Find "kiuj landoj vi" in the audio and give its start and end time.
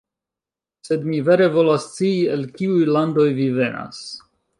2.57-3.47